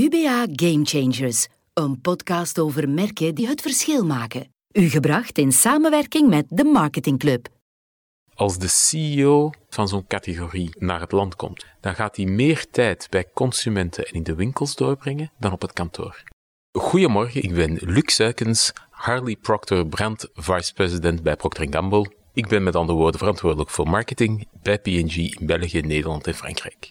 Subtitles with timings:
[0.00, 4.52] UBA Game Changers, een podcast over merken die het verschil maken.
[4.72, 7.48] U gebracht in samenwerking met de Marketing Club.
[8.34, 13.06] Als de CEO van zo'n categorie naar het land komt, dan gaat hij meer tijd
[13.10, 16.22] bij consumenten en in de winkels doorbrengen dan op het kantoor.
[16.72, 22.12] Goedemorgen, ik ben Luc Suikens, Harley Proctor Brand Vice President bij Procter Gamble.
[22.32, 26.88] Ik ben met andere woorden verantwoordelijk voor marketing bij P&G in België, Nederland en Frankrijk.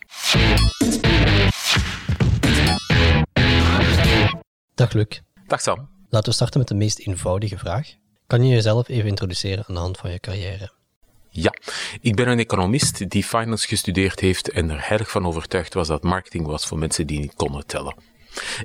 [4.80, 5.22] Dag Luc.
[5.48, 5.90] Dag Sam.
[6.10, 7.94] Laten we starten met de meest eenvoudige vraag.
[8.28, 10.72] Kan je jezelf even introduceren aan de hand van je carrière?
[11.30, 11.54] Ja,
[12.02, 16.04] ik ben een economist die finance gestudeerd heeft en er heilig van overtuigd was dat
[16.04, 17.96] marketing was voor mensen die niet konden tellen.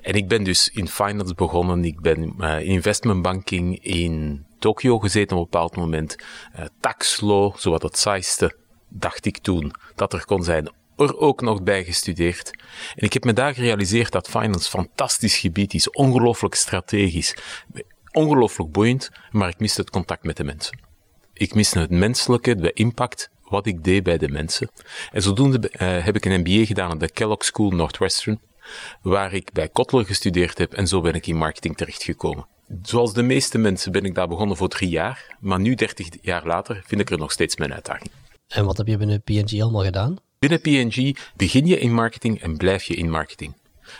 [0.02, 1.84] En ik ben dus in finance begonnen.
[1.84, 6.16] Ik ben uh, in investmentbanking in Tokio gezeten op een bepaald moment.
[6.58, 8.56] Uh, tax law, zowat het saaiste,
[8.88, 12.50] dacht ik toen, dat er kon zijn, er ook nog bij gestudeerd.
[12.94, 17.36] En ik heb me daar gerealiseerd dat finance fantastisch gebied is, ongelooflijk strategisch,
[18.12, 20.78] ongelooflijk boeiend, maar ik miste het contact met de mensen.
[21.32, 24.70] Ik miste het menselijke, de impact, wat ik deed bij de mensen.
[25.12, 28.40] En zodoende uh, heb ik een MBA gedaan aan de Kellogg School Northwestern,
[29.02, 32.46] waar ik bij Kotler gestudeerd heb en zo ben ik in marketing terechtgekomen.
[32.82, 36.46] Zoals de meeste mensen ben ik daar begonnen voor drie jaar, maar nu, dertig jaar
[36.46, 38.10] later, vind ik er nog steeds mijn uitdaging.
[38.48, 40.16] En wat heb je binnen P&G allemaal gedaan?
[40.44, 43.54] Binnen P&G begin je in marketing en blijf je in marketing.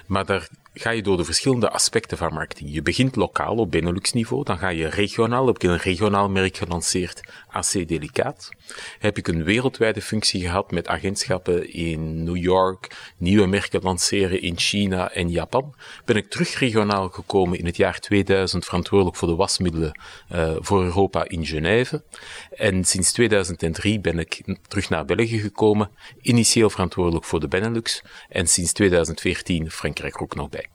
[0.07, 2.73] Maar daar ga je door de verschillende aspecten van marketing.
[2.73, 5.47] Je begint lokaal op Benelux-niveau, dan ga je regionaal.
[5.47, 7.21] Heb ik een regionaal merk gelanceerd,
[7.55, 8.51] AC Delicaat.
[8.99, 14.59] Heb ik een wereldwijde functie gehad met agentschappen in New York, nieuwe merken lanceren in
[14.59, 15.75] China en Japan.
[16.05, 20.01] Ben ik terug regionaal gekomen in het jaar 2000, verantwoordelijk voor de wasmiddelen
[20.33, 22.03] uh, voor Europa in Genève.
[22.51, 28.47] En sinds 2003 ben ik terug naar België gekomen, initieel verantwoordelijk voor de Benelux en
[28.47, 30.67] sinds 2014 Frankrijk ook nog bij.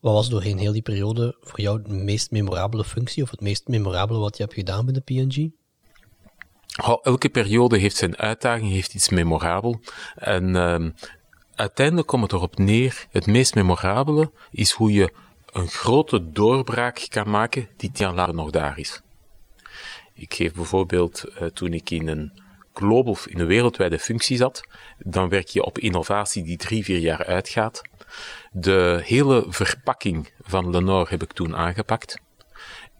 [0.00, 3.68] Wat was doorheen heel die periode voor jou de meest memorabele functie of het meest
[3.68, 5.36] memorabele wat je hebt gedaan binnen P&G?
[7.02, 9.80] Elke periode heeft zijn uitdaging, heeft iets memorabel.
[10.14, 10.90] En uh,
[11.54, 15.12] uiteindelijk komt het erop neer, het meest memorabele is hoe je
[15.52, 19.00] een grote doorbraak kan maken die tien jaar later nog daar is.
[20.14, 22.32] Ik geef bijvoorbeeld, uh, toen ik in een
[22.74, 27.24] global, in een wereldwijde functie zat, dan werk je op innovatie die drie, vier jaar
[27.24, 27.82] uitgaat.
[28.50, 32.20] De hele verpakking van Lenore heb ik toen aangepakt.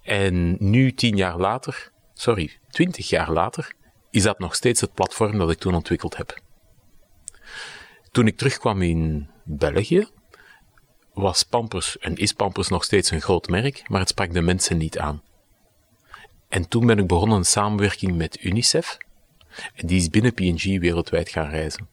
[0.03, 3.73] En nu, tien jaar later, sorry, twintig jaar later,
[4.19, 6.41] is dat nog steeds het platform dat ik toen ontwikkeld heb.
[8.11, 10.09] Toen ik terugkwam in België,
[11.13, 14.77] was Pampers en is Pampers nog steeds een groot merk, maar het sprak de mensen
[14.77, 15.23] niet aan.
[16.49, 18.97] En toen ben ik begonnen een samenwerking met UNICEF,
[19.75, 21.89] en die is binnen P&G wereldwijd gaan reizen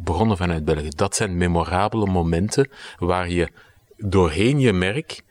[0.00, 0.88] begonnen vanuit België.
[0.88, 3.52] Dat zijn memorabele momenten waar je
[3.96, 5.22] doorheen je merk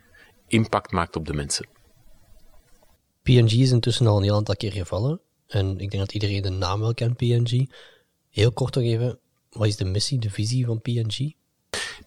[0.47, 1.67] impact maakt op de mensen.
[3.23, 5.21] P&G is intussen al een heel aantal keer gevallen.
[5.47, 7.65] En ik denk dat iedereen de naam wel kent, P&G.
[8.29, 9.19] Heel kort nog even,
[9.49, 11.19] wat is de missie, de visie van P&G?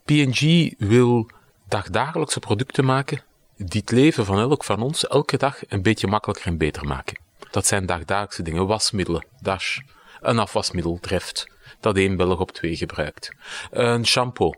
[0.05, 1.31] P&G wil
[1.69, 3.23] dagdagelijkse producten maken
[3.57, 7.21] die het leven van elk van ons elke dag een beetje makkelijker en beter maken.
[7.51, 9.79] Dat zijn dagdagelijkse dingen, wasmiddelen, Dash,
[10.21, 11.47] een afwasmiddel, Treft,
[11.81, 13.33] dat één Belg op twee gebruikt.
[13.71, 14.53] Een shampoo.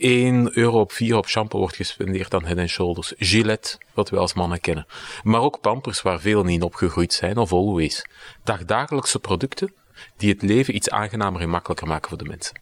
[0.00, 3.12] 1 euro op 4 op shampoo wordt gespendeerd aan Head Shoulders.
[3.16, 4.86] Gillette, wat we als mannen kennen.
[5.22, 8.06] Maar ook Pampers, waar velen in opgegroeid zijn, of Always.
[8.44, 9.74] Dagdagelijkse producten
[10.16, 12.60] die het leven iets aangenamer en makkelijker maken voor de mensen.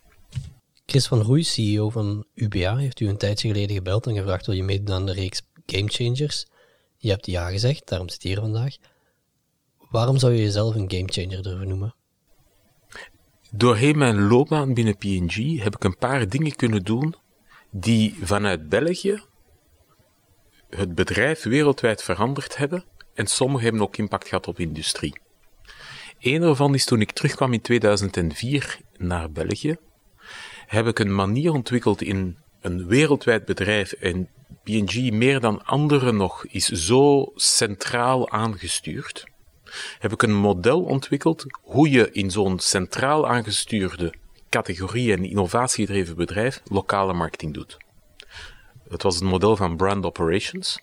[0.86, 4.54] Chris van Roei, CEO van UBA, heeft u een tijdje geleden gebeld en gevraagd wil
[4.54, 6.46] je meedoen aan de reeks Game Changers.
[6.96, 8.76] Je hebt ja gezegd, daarom zit je hier vandaag.
[9.90, 11.94] Waarom zou je jezelf een gamechanger durven noemen?
[13.50, 17.14] Doorheen mijn loopbaan binnen P&G heb ik een paar dingen kunnen doen
[17.70, 19.22] die vanuit België
[20.68, 22.84] het bedrijf wereldwijd veranderd hebben
[23.14, 25.20] en sommige hebben ook impact gehad op industrie.
[26.20, 29.76] Een daarvan is toen ik terugkwam in 2004 naar België,
[30.66, 34.28] heb ik een manier ontwikkeld in een wereldwijd bedrijf en
[34.64, 39.24] P&G meer dan anderen nog is zo centraal aangestuurd
[39.98, 44.14] heb ik een model ontwikkeld hoe je in zo'n centraal aangestuurde
[44.48, 47.76] categorie- en innovatiegedreven bedrijf lokale marketing doet.
[48.88, 50.78] Het was het model van Brand Operations.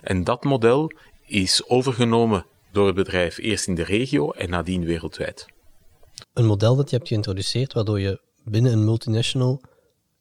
[0.00, 0.92] En dat model
[1.26, 5.46] is overgenomen door het bedrijf eerst in de regio en nadien wereldwijd.
[6.32, 9.60] Een model dat je hebt geïntroduceerd waardoor je binnen een multinational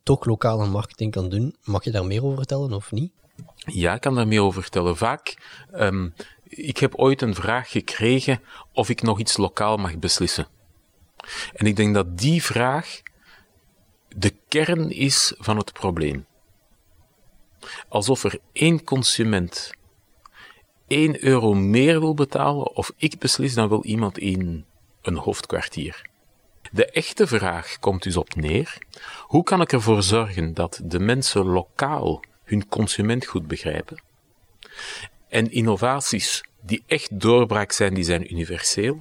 [0.03, 1.56] toch lokale marketing kan doen.
[1.63, 3.12] Mag je daar meer over vertellen of niet?
[3.56, 4.97] Ja, ik kan daar meer over vertellen.
[4.97, 5.38] Vaak
[5.74, 6.13] um,
[6.44, 8.41] ik heb ooit een vraag gekregen
[8.74, 10.47] of ik nog iets lokaal mag beslissen.
[11.53, 13.01] En ik denk dat die vraag
[14.15, 16.27] de kern is van het probleem.
[17.87, 19.71] alsof er één consument
[20.87, 24.65] 1 euro meer wil betalen of ik beslis dan wil iemand in
[25.01, 26.09] een hoofdkwartier.
[26.71, 28.77] De echte vraag komt dus op neer:
[29.21, 34.01] hoe kan ik ervoor zorgen dat de mensen lokaal hun consument goed begrijpen?
[35.27, 38.97] En innovaties die echt doorbraak zijn, die zijn universeel.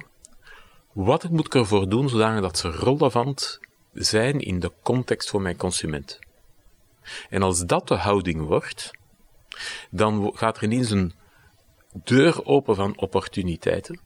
[0.99, 3.59] Wat moet ik ervoor doen zodanig dat ze relevant
[3.93, 6.19] zijn in de context van mijn consument?
[7.29, 8.91] En als dat de houding wordt,
[9.91, 11.13] dan gaat er ineens een
[12.03, 13.99] deur open van opportuniteiten.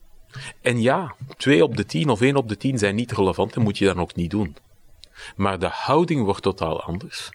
[0.61, 3.61] En ja, twee op de tien of één op de tien zijn niet relevant en
[3.61, 4.55] moet je dan ook niet doen.
[5.35, 7.29] Maar de houding wordt totaal anders.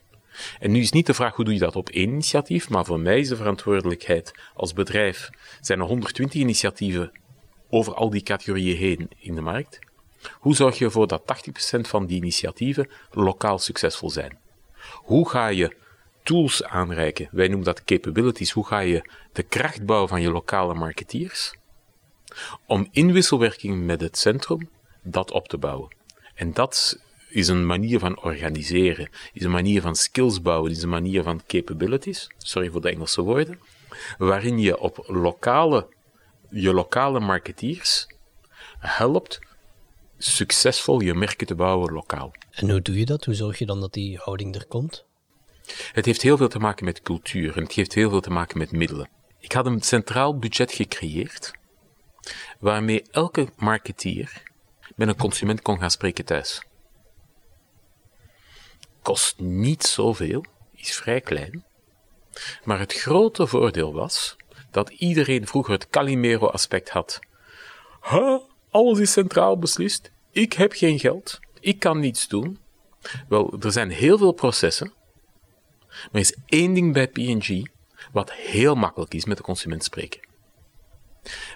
[0.58, 3.00] En nu is niet de vraag hoe doe je dat op één initiatief, maar voor
[3.00, 7.12] mij is de verantwoordelijkheid als bedrijf, zijn er 120 initiatieven
[7.68, 9.78] over al die categorieën heen in de markt.
[10.32, 11.22] Hoe zorg je ervoor dat
[11.76, 14.38] 80% van die initiatieven lokaal succesvol zijn?
[14.92, 15.76] Hoe ga je
[16.22, 17.28] tools aanreiken?
[17.30, 18.50] Wij noemen dat capabilities.
[18.50, 21.54] Hoe ga je de kracht bouwen van je lokale marketeers?
[22.66, 24.68] Om in wisselwerking met het centrum
[25.02, 25.96] dat op te bouwen.
[26.34, 26.98] En dat
[27.28, 31.42] is een manier van organiseren, is een manier van skills bouwen, is een manier van
[31.46, 33.58] capabilities, sorry voor de Engelse woorden,
[34.18, 35.86] waarin je op lokale,
[36.50, 38.06] je lokale marketeers
[38.78, 39.38] helpt
[40.18, 42.32] succesvol je merken te bouwen lokaal.
[42.50, 43.24] En hoe doe je dat?
[43.24, 45.04] Hoe zorg je dan dat die houding er komt?
[45.92, 48.58] Het heeft heel veel te maken met cultuur en het heeft heel veel te maken
[48.58, 49.08] met middelen.
[49.38, 51.52] Ik had een centraal budget gecreëerd
[52.58, 54.42] waarmee elke marketeer
[54.96, 56.62] met een consument kon gaan spreken thuis.
[59.02, 61.64] Kost niet zoveel, is vrij klein,
[62.64, 64.36] maar het grote voordeel was
[64.70, 67.18] dat iedereen vroeger het Calimero-aspect had.
[68.00, 72.58] Ha, alles is centraal beslist, ik heb geen geld, ik kan niets doen.
[73.28, 74.92] Wel, er zijn heel veel processen,
[75.88, 77.62] maar er is één ding bij P&G
[78.12, 80.20] wat heel makkelijk is met de consument spreken.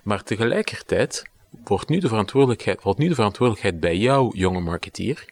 [0.05, 1.31] Maar tegelijkertijd
[1.65, 5.25] wordt nu de verantwoordelijkheid, wordt nu de verantwoordelijkheid bij jou, jonge marketeer,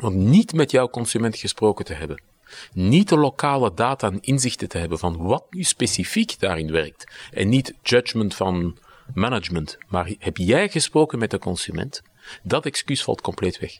[0.00, 2.22] om niet met jouw consument gesproken te hebben.
[2.72, 7.12] Niet de lokale data en inzichten te hebben van wat nu specifiek daarin werkt.
[7.30, 8.78] En niet judgment van
[9.14, 9.78] management.
[9.88, 12.02] Maar heb jij gesproken met de consument?
[12.42, 13.78] Dat excuus valt compleet weg.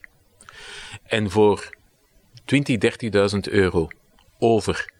[1.03, 1.71] En voor
[2.45, 2.79] 20,
[3.35, 3.89] 30.000 euro
[4.39, 4.93] over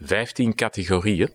[0.00, 1.32] 15 categorieën,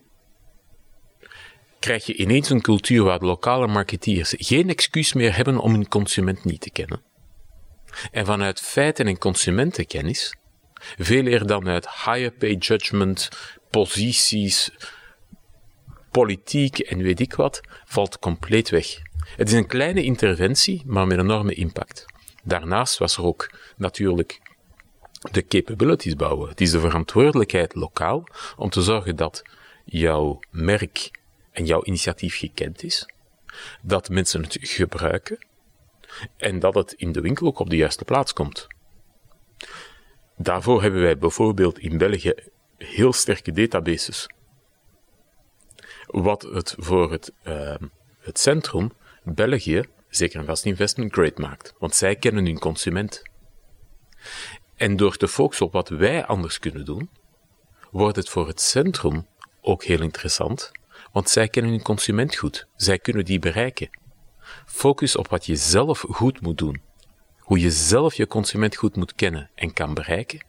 [1.78, 6.44] krijg je ineens een cultuur waar lokale marketeers geen excuus meer hebben om hun consument
[6.44, 7.02] niet te kennen.
[8.10, 10.36] En vanuit feiten en consumentenkennis,
[10.98, 13.28] veel eerder dan uit higher pay judgment,
[13.70, 14.70] posities,
[16.10, 18.98] politiek en weet ik wat, valt compleet weg.
[19.36, 22.04] Het is een kleine interventie, maar met enorme impact.
[22.44, 24.40] Daarnaast was er ook natuurlijk
[25.30, 26.48] de capabilities bouwen.
[26.48, 29.42] Het is de verantwoordelijkheid lokaal om te zorgen dat
[29.84, 31.10] jouw merk
[31.52, 33.08] en jouw initiatief gekend is,
[33.82, 35.46] dat mensen het gebruiken
[36.36, 38.66] en dat het in de winkel ook op de juiste plaats komt.
[40.36, 42.34] Daarvoor hebben wij bijvoorbeeld in België
[42.78, 44.26] heel sterke databases.
[46.06, 47.74] Wat het voor het, uh,
[48.20, 48.92] het centrum
[49.22, 53.22] België zeker een vast investment grade maakt, want zij kennen hun consument.
[54.76, 57.10] En door te focussen op wat wij anders kunnen doen,
[57.90, 59.26] wordt het voor het centrum
[59.60, 60.72] ook heel interessant,
[61.12, 62.66] want zij kennen hun consument goed.
[62.76, 63.90] Zij kunnen die bereiken.
[64.66, 66.80] Focus op wat je zelf goed moet doen.
[67.46, 70.44] Hoe je zelf je consument goed moet kennen en kan bereiken.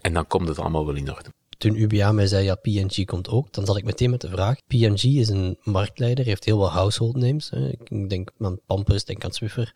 [0.00, 1.32] En dan komt het allemaal wel in orde.
[1.58, 4.58] Toen UBA mij zei, ja, P&G komt ook, dan zat ik meteen met de vraag.
[4.66, 7.50] P&G is een marktleider, heeft heel veel household names.
[7.50, 7.68] Hè.
[7.68, 9.74] Ik denk aan Pampers, denk aan Swiffer.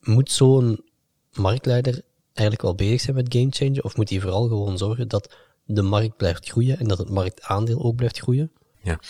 [0.00, 0.84] Moet zo'n
[1.32, 2.02] marktleider
[2.32, 3.82] eigenlijk wel bezig zijn met game changer?
[3.82, 7.82] Of moet hij vooral gewoon zorgen dat de markt blijft groeien en dat het marktaandeel
[7.82, 8.52] ook blijft groeien?
[8.82, 9.00] Ja.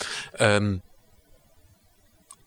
[0.57, 0.83] Um,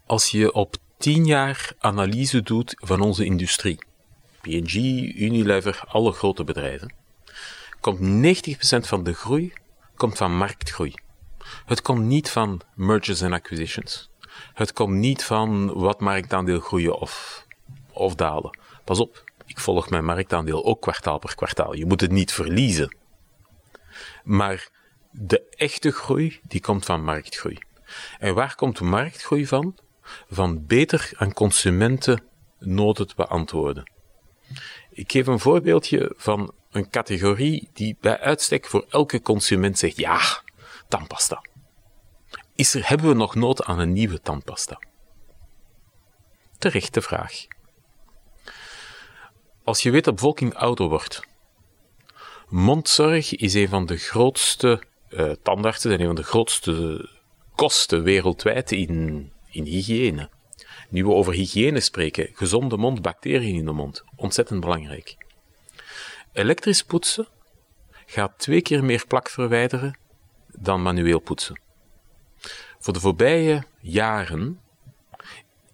[0.05, 3.77] als je op tien jaar analyse doet van onze industrie,
[4.41, 4.75] P&G,
[5.15, 6.93] Unilever, alle grote bedrijven,
[7.79, 9.53] komt 90% van de groei
[9.95, 10.93] komt van marktgroei.
[11.65, 14.09] Het komt niet van mergers en acquisitions.
[14.53, 17.45] Het komt niet van wat marktaandeel groeien of,
[17.91, 18.59] of dalen.
[18.83, 21.73] Pas op, ik volg mijn marktaandeel ook kwartaal per kwartaal.
[21.73, 22.95] Je moet het niet verliezen.
[24.23, 24.69] Maar
[25.11, 27.57] de echte groei, die komt van marktgroei.
[28.19, 29.75] En waar komt marktgroei van?
[30.29, 32.23] Van beter aan consumenten
[32.59, 33.91] noden te beantwoorden.
[34.89, 40.19] Ik geef een voorbeeldje van een categorie die bij uitstek voor elke consument zegt, ja,
[40.87, 41.41] tandpasta.
[42.55, 44.79] Is er, hebben we nog nood aan een nieuwe tandpasta?
[46.57, 47.45] Terechte vraag.
[49.63, 51.27] Als je weet dat bevolking ouder wordt,
[52.47, 57.09] mondzorg is een van de grootste uh, tandartsen zijn een van de grootste
[57.55, 60.29] kosten wereldwijd in, in hygiëne.
[60.89, 65.17] Nu we over hygiëne spreken, gezonde mond, bacteriën in de mond, ontzettend belangrijk.
[66.33, 67.27] Elektrisch poetsen
[68.05, 69.97] gaat twee keer meer plak verwijderen
[70.47, 71.61] dan manueel poetsen.
[72.79, 74.59] Voor de voorbije jaren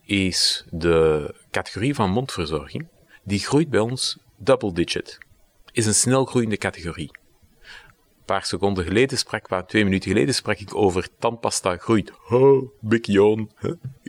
[0.06, 2.88] is de categorie van mondverzorging,
[3.24, 5.18] die groeit bij ons double digit.
[5.72, 7.12] Is een snel groeiende categorie.
[8.26, 12.12] Paar seconden geleden sprak, ik, twee minuten geleden sprak ik over tandpasta groeit.
[12.30, 13.52] Oh, big yawn.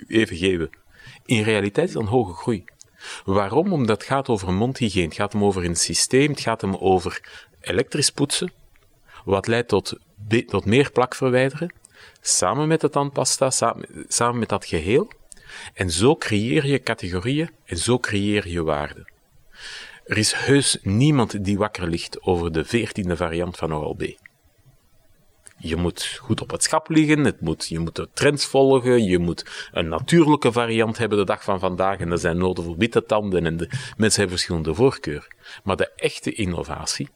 [0.09, 0.71] Even geven.
[1.25, 2.65] In realiteit is dat een hoge groei.
[3.25, 3.73] Waarom?
[3.73, 5.07] Omdat het gaat over mondhygiëne.
[5.07, 6.31] Het gaat hem over een systeem.
[6.31, 7.21] Het gaat hem over
[7.61, 8.53] elektrisch poetsen.
[9.25, 9.99] Wat leidt tot,
[10.47, 11.75] tot meer plak verwijderen.
[12.21, 15.13] Samen met de tandpasta, samen, samen met dat geheel.
[15.75, 19.13] En zo creëer je categorieën en zo creëer je waarden.
[20.05, 24.03] Er is heus niemand die wakker ligt over de veertiende variant van Oral-B.
[25.59, 29.19] Je moet goed op het schap liggen, het moet, je moet de trends volgen, je
[29.19, 33.05] moet een natuurlijke variant hebben de dag van vandaag en er zijn noden voor witte
[33.05, 35.35] tanden en de mensen hebben verschillende voorkeur.
[35.63, 37.09] Maar de echte innovatie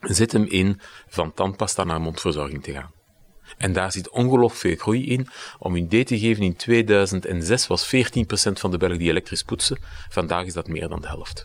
[0.00, 2.92] zit hem in van tandpasta naar mondverzorging te gaan.
[3.56, 5.28] En daar zit ongelooflijk veel groei in.
[5.58, 7.90] Om een idee te geven, in 2006 was 14%
[8.52, 9.78] van de Belgen die elektrisch poetsen.
[10.08, 11.44] Vandaag is dat meer dan de helft.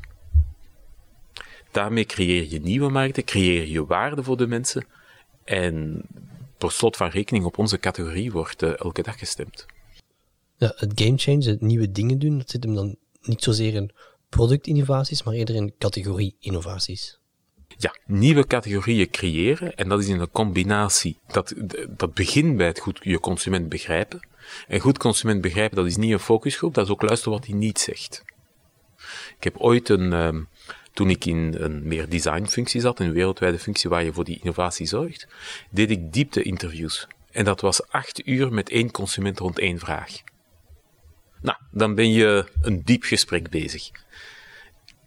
[1.75, 4.85] Daarmee creëer je nieuwe markten, creëer je waarde voor de mensen.
[5.43, 6.01] En
[6.57, 9.65] per slot van rekening op onze categorie wordt uh, elke dag gestemd.
[10.57, 13.91] Ja, het game change, het nieuwe dingen doen, dat zit hem dan niet zozeer in
[14.29, 17.19] productinnovaties, maar eerder in categorie-innovaties.
[17.77, 19.75] Ja, nieuwe categorieën creëren.
[19.75, 21.19] En dat is in een combinatie.
[21.27, 21.53] Dat,
[21.89, 24.27] dat begint bij het goed je consument begrijpen.
[24.67, 27.55] En goed consument begrijpen, dat is niet een focusgroep, dat is ook luisteren wat hij
[27.55, 28.23] niet zegt.
[29.37, 30.43] Ik heb ooit een, uh,
[30.95, 34.85] toen ik in een meer designfunctie zat, een wereldwijde functie waar je voor die innovatie
[34.85, 35.27] zorgt,
[35.69, 37.07] deed ik diepte-interviews.
[37.31, 40.21] En dat was acht uur met één consument rond één vraag.
[41.41, 43.89] Nou, dan ben je een diep gesprek bezig.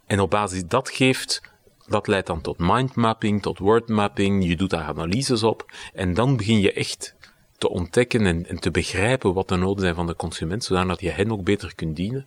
[0.07, 1.43] En op basis dat geeft,
[1.87, 6.61] dat leidt dan tot mindmapping, tot wordmapping, je doet daar analyses op, en dan begin
[6.61, 7.15] je echt
[7.59, 11.33] te ontdekken en, te begrijpen wat de noden zijn van de consument, zodat je hen
[11.33, 12.25] ook beter kunt dienen.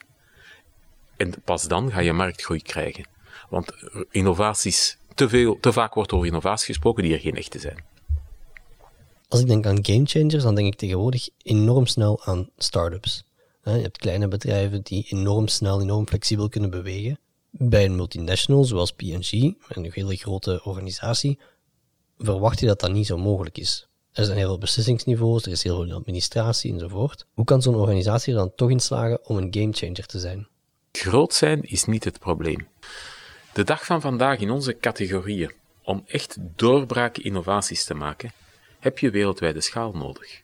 [1.17, 3.19] En pas dan ga je marktgroei krijgen.
[3.51, 3.71] Want
[4.11, 7.83] innovaties, te, veel, te vaak wordt over innovaties gesproken die er geen echte zijn.
[9.27, 13.23] Als ik denk aan game changers, dan denk ik tegenwoordig enorm snel aan startups.
[13.63, 17.19] Je hebt kleine bedrijven die enorm snel, enorm flexibel kunnen bewegen.
[17.49, 21.39] Bij een multinational zoals P&G, een hele grote organisatie,
[22.17, 23.87] verwacht je dat dat niet zo mogelijk is.
[24.11, 27.25] Er zijn heel veel beslissingsniveaus, er is heel veel administratie enzovoort.
[27.33, 30.47] Hoe kan zo'n organisatie er dan toch in slagen om een gamechanger te zijn?
[30.91, 32.67] Groot zijn is niet het probleem.
[33.53, 35.51] De dag van vandaag in onze categorieën,
[35.83, 38.31] om echt doorbraak innovaties te maken,
[38.79, 40.41] heb je wereldwijde schaal nodig.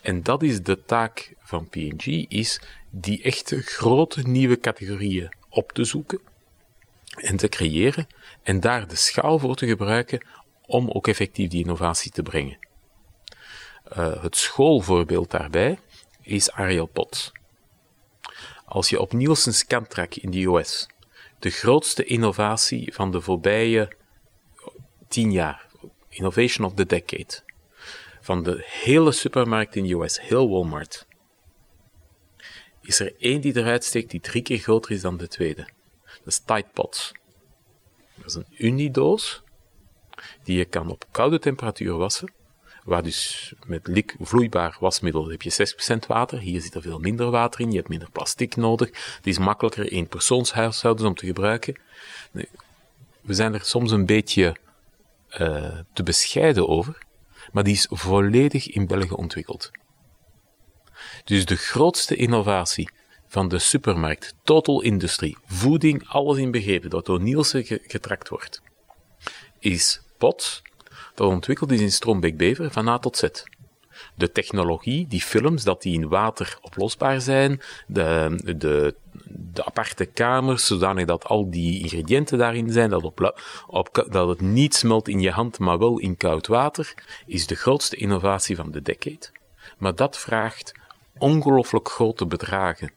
[0.00, 5.84] En dat is de taak van P&G, is die echte grote nieuwe categorieën op te
[5.84, 6.20] zoeken
[7.16, 8.06] en te creëren
[8.42, 10.26] en daar de schaal voor te gebruiken
[10.66, 12.58] om ook effectief die innovatie te brengen.
[13.96, 15.78] Uh, het schoolvoorbeeld daarbij
[16.22, 17.32] is Ariel Potts.
[18.64, 20.86] Als je op Nielsen's kan in de US
[21.38, 23.96] de grootste innovatie van de voorbije
[25.08, 25.66] tien jaar,
[26.08, 27.42] innovation of the decade,
[28.20, 31.06] van de hele supermarkt in de US, heel Walmart,
[32.82, 35.68] is er één die eruit steekt die drie keer groter is dan de tweede.
[36.04, 37.12] Dat is Tide Pods.
[38.14, 39.42] Dat is een unidoos
[40.42, 42.32] die je kan op koude temperatuur wassen,
[42.86, 46.38] waar dus met vloeibaar wasmiddel heb je 6% water.
[46.38, 48.88] Hier zit er veel minder water in, je hebt minder plastic nodig.
[49.16, 51.76] Het is makkelijker in persoonshuishoudens om te gebruiken.
[53.20, 54.56] we zijn er soms een beetje
[55.38, 56.98] uh, te bescheiden over,
[57.52, 59.70] maar die is volledig in België ontwikkeld.
[61.24, 62.90] Dus de grootste innovatie
[63.26, 68.62] van de supermarkt, total industrie, voeding, alles in begrepen, dat door Nielsen getrakt wordt,
[69.58, 70.62] is POTS,
[71.16, 73.24] dat ontwikkeld is in Strombeek-Bever van A tot Z.
[74.14, 78.94] De technologie, die films, dat die in water oplosbaar zijn, de, de,
[79.24, 83.32] de aparte kamers, zodanig dat al die ingrediënten daarin zijn, dat,
[83.66, 86.94] op, dat het niet smelt in je hand, maar wel in koud water,
[87.26, 89.30] is de grootste innovatie van de decade.
[89.78, 90.72] Maar dat vraagt
[91.18, 92.90] ongelooflijk grote bedragen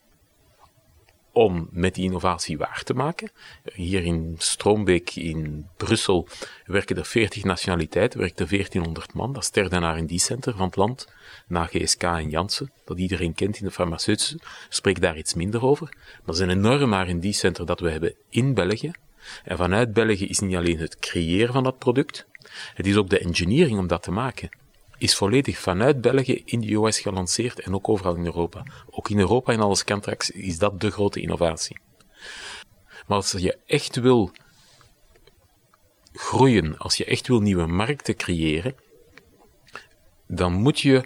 [1.32, 3.32] om met die innovatie waar te maken.
[3.74, 6.28] Hier in Stroombeek in Brussel
[6.66, 9.34] werken er 40 nationaliteiten, werken er 1400 man.
[9.34, 11.08] Dat is het derde R&D-center van het land,
[11.48, 14.40] na GSK en Janssen, dat iedereen kent in de farmaceutische.
[14.70, 15.88] Spreek daar iets minder over.
[15.92, 18.92] Maar dat is een enorm R&D-center dat we hebben in België.
[19.44, 22.28] En vanuit België is niet alleen het creëren van dat product,
[22.74, 24.50] Het is ook de engineering om dat te maken.
[25.00, 28.64] Is volledig vanuit België in de US gelanceerd en ook overal in Europa.
[28.90, 31.80] Ook in Europa in alles contracts is dat de grote innovatie.
[33.08, 34.32] Maar als je echt wil
[36.14, 38.76] groeien, als je echt wil nieuwe markten creëren,
[40.28, 41.04] dan moet je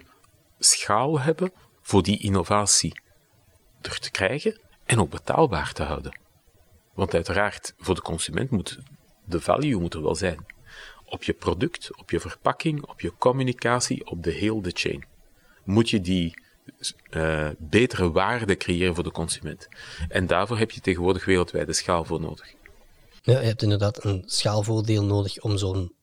[0.59, 3.01] schaal hebben voor die innovatie
[3.81, 6.19] er te krijgen en ook betaalbaar te houden.
[6.93, 8.79] Want uiteraard, voor de consument moet
[9.25, 10.45] de value moet er wel zijn.
[11.13, 15.03] Op je product, op je verpakking, op je communicatie, op de hele chain.
[15.63, 16.33] Moet je die
[17.11, 19.67] uh, betere waarde creëren voor de consument.
[20.09, 22.53] En daarvoor heb je tegenwoordig wereldwijde schaal voor nodig.
[23.21, 25.93] Ja, je hebt inderdaad een schaalvoordeel nodig om zo'n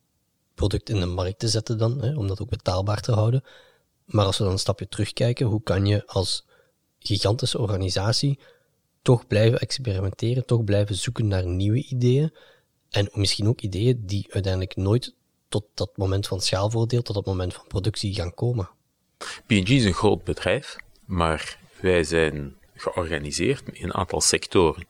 [0.55, 3.45] product in de markt te zetten dan, hè, om dat ook betaalbaar te houden.
[4.05, 6.47] Maar als we dan een stapje terugkijken, hoe kan je als
[6.99, 8.39] gigantische organisatie
[9.03, 12.33] toch blijven experimenteren, toch blijven zoeken naar nieuwe ideeën
[12.91, 15.15] en misschien ook ideeën die uiteindelijk nooit
[15.49, 18.71] tot dat moment van schaalvoordeel, tot dat moment van productie gaan komen?
[19.47, 24.87] P&G is een groot bedrijf, maar wij zijn georganiseerd in een aantal sectoren.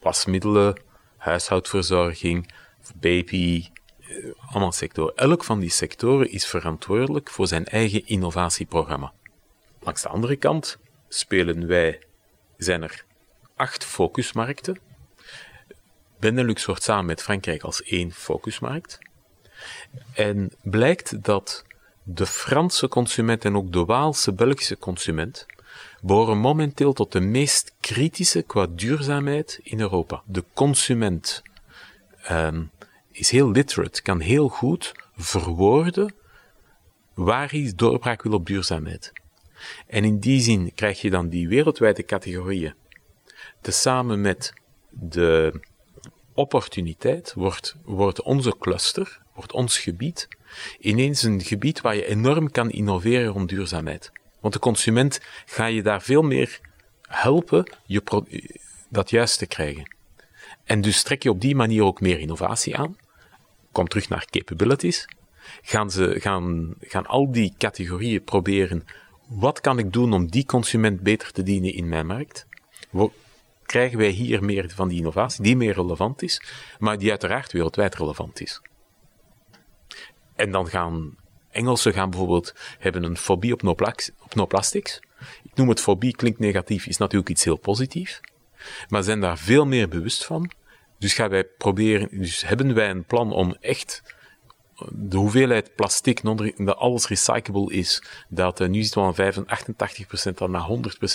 [0.00, 0.80] Wasmiddelen,
[1.16, 2.52] huishoudverzorging,
[2.94, 3.66] baby,
[4.00, 4.16] eh,
[4.50, 5.16] allemaal sectoren.
[5.16, 9.12] Elk van die sectoren is verantwoordelijk voor zijn eigen innovatieprogramma.
[9.80, 10.78] Langs de andere kant
[11.08, 12.02] spelen wij,
[12.56, 13.04] zijn er
[13.56, 14.78] acht focusmarkten.
[16.18, 18.98] Benelux wordt samen met Frankrijk als één focusmarkt.
[20.14, 21.64] En blijkt dat
[22.02, 25.46] de Franse consument en ook de Waalse Belgische consument
[26.00, 30.22] behoren momenteel tot de meest kritische qua duurzaamheid in Europa.
[30.26, 31.42] De consument
[32.30, 32.70] um,
[33.10, 36.14] is heel literate, kan heel goed verwoorden
[37.14, 39.12] waar hij doorbraak wil op duurzaamheid.
[39.86, 42.74] En in die zin krijg je dan die wereldwijde categorieën.
[43.60, 44.52] Tezamen met
[44.90, 45.60] de
[46.36, 50.28] opportuniteit wordt, wordt onze cluster, wordt ons gebied,
[50.78, 54.12] ineens een gebied waar je enorm kan innoveren rond duurzaamheid.
[54.40, 56.60] Want de consument ga je daar veel meer
[57.02, 58.02] helpen je
[58.88, 59.94] dat juist te krijgen.
[60.64, 62.96] En dus trek je op die manier ook meer innovatie aan.
[63.72, 65.08] Kom terug naar capabilities.
[65.62, 68.84] Gaan, ze, gaan, gaan al die categorieën proberen,
[69.26, 72.46] wat kan ik doen om die consument beter te dienen in mijn markt?
[73.66, 76.42] Krijgen wij hier meer van die innovatie, die meer relevant is,
[76.78, 78.60] maar die uiteraard wereldwijd relevant is.
[80.34, 81.16] En dan gaan
[81.50, 85.00] Engelsen gaan bijvoorbeeld hebben een fobie op no, plastics.
[85.42, 88.20] Ik noem het fobie, klinkt negatief, is natuurlijk iets heel positiefs.
[88.88, 90.50] Maar zijn daar veel meer bewust van.
[90.98, 94.15] Dus gaan wij proberen, dus hebben wij een plan om echt
[94.90, 96.22] de hoeveelheid plastic,
[96.56, 99.46] dat alles recyclable is, dat uh, nu zit wel aan
[100.30, 100.68] 88% dan naar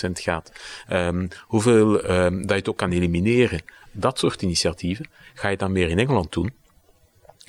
[0.06, 0.52] 100% gaat,
[0.90, 3.60] um, hoeveel um, dat je het ook kan elimineren,
[3.92, 6.52] dat soort initiatieven, ga je dan meer in Engeland doen.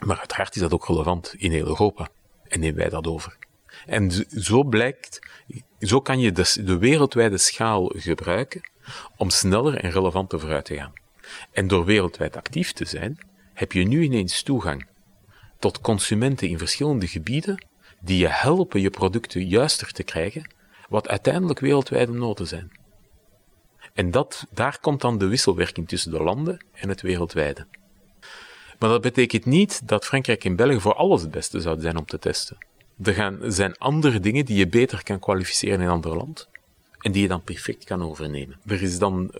[0.05, 2.09] Maar uiteraard is dat ook relevant in heel Europa.
[2.47, 3.37] En nemen wij dat over.
[3.85, 5.19] En zo blijkt,
[5.79, 8.61] zo kan je de, de wereldwijde schaal gebruiken
[9.17, 10.93] om sneller en relevanter vooruit te gaan.
[11.51, 13.17] En door wereldwijd actief te zijn,
[13.53, 14.85] heb je nu ineens toegang
[15.63, 17.65] tot consumenten in verschillende gebieden
[17.99, 20.51] die je helpen je producten juister te krijgen,
[20.89, 22.71] wat uiteindelijk wereldwijde noden zijn.
[23.93, 27.65] En dat, daar komt dan de wisselwerking tussen de landen en het wereldwijde.
[28.79, 32.05] Maar dat betekent niet dat Frankrijk en België voor alles het beste zouden zijn om
[32.05, 32.57] te testen.
[33.03, 36.47] Er gaan, zijn andere dingen die je beter kan kwalificeren in een ander land
[36.99, 38.59] en die je dan perfect kan overnemen.
[38.65, 39.31] Er is dan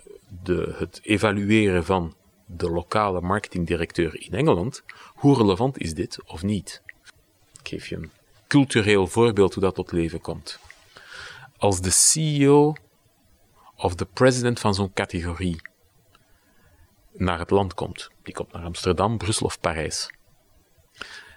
[0.44, 2.14] de, het evalueren van
[2.58, 4.84] de lokale marketingdirecteur in Engeland.
[5.16, 6.82] Hoe relevant is dit of niet?
[7.60, 8.12] Ik geef je een
[8.48, 10.60] cultureel voorbeeld hoe dat tot leven komt.
[11.58, 12.76] Als de CEO
[13.76, 15.62] of de president van zo'n categorie
[17.12, 20.12] naar het land komt, die komt naar Amsterdam, Brussel of Parijs,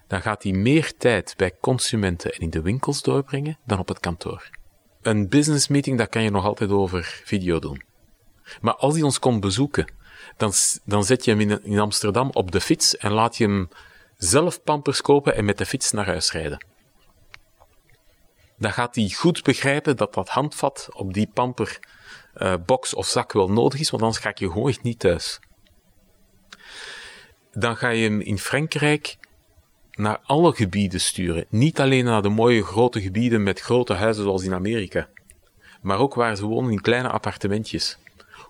[0.06, 4.00] dan gaat hij meer tijd bij consumenten en in de winkels doorbrengen dan op het
[4.00, 4.50] kantoor.
[5.02, 7.82] Een business meeting, dat kan je nog altijd over video doen.
[8.60, 9.92] Maar als hij ons komt bezoeken,
[10.36, 10.52] dan,
[10.84, 13.68] dan zet je hem in, Amsterdam op de fiets en laat je hem
[14.16, 16.64] zelf pampers kopen en met de fiets naar huis rijden.
[18.58, 21.78] Dan gaat hij goed begrijpen dat dat handvat op die pamper
[22.36, 24.98] uh, box of zak wel nodig is, want anders ga ik je gewoon echt niet
[24.98, 25.40] thuis.
[27.52, 29.16] Dan ga je hem in Frankrijk
[29.90, 31.46] naar alle gebieden sturen.
[31.48, 35.08] Niet alleen naar de mooie grote gebieden met grote huizen zoals in Amerika,
[35.80, 37.98] maar ook waar ze wonen in kleine appartementjes.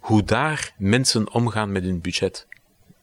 [0.07, 2.47] Hoe daar mensen omgaan met hun budget.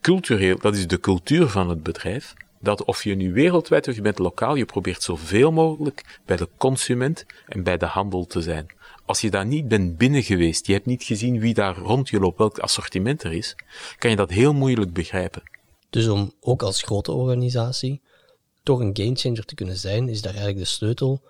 [0.01, 4.01] Cultureel, dat is de cultuur van het bedrijf, dat of je nu wereldwijd of je
[4.01, 8.67] bent lokaal, je probeert zoveel mogelijk bij de consument en bij de handel te zijn.
[9.05, 12.19] Als je daar niet bent binnen geweest, je hebt niet gezien wie daar rond je
[12.19, 13.55] loopt, welk assortiment er is,
[13.97, 15.43] kan je dat heel moeilijk begrijpen.
[15.89, 18.01] Dus om ook als grote organisatie
[18.63, 21.21] toch een gamechanger te kunnen zijn, is daar eigenlijk de sleutel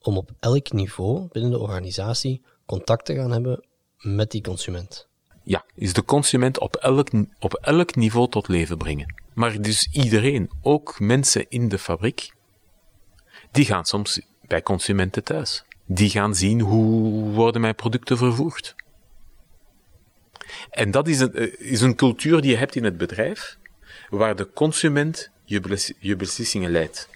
[0.00, 3.64] om op elk niveau binnen de organisatie contact te gaan hebben
[4.04, 5.08] met die consument.
[5.42, 9.14] Ja, is de consument op elk, op elk niveau tot leven brengen.
[9.34, 12.32] Maar dus iedereen, ook mensen in de fabriek,
[13.50, 15.64] die gaan soms bij consumenten thuis.
[15.86, 18.74] Die gaan zien hoe worden mijn producten vervoerd.
[20.70, 23.58] En dat is een, eh, is een cultuur die je hebt in het bedrijf,
[24.08, 27.08] waar de consument je, je beslissingen leidt.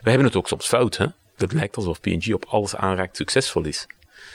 [0.00, 1.06] We hebben het ook soms fout, hè?
[1.36, 3.86] Het lijkt alsof P&G op alles aanraakt succesvol is.